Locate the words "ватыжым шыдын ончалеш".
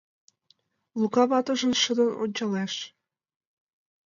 1.29-2.73